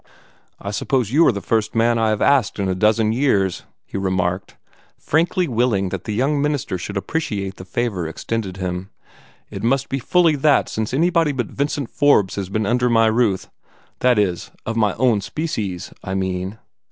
[0.59, 3.99] "I suppose you are the first man I have asked in a dozen years," he
[3.99, 4.57] remarked,
[4.97, 8.89] frankly willing that the young minister should appreciate the favor extended him.
[9.51, 13.51] "It must be fully that since anybody but Vincent Forbes has been under my roof;
[13.99, 16.57] that is, of my own species, I mean."